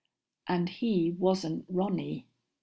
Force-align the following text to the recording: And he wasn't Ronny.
And 0.47 0.67
he 0.67 1.11
wasn't 1.11 1.65
Ronny. 1.69 2.25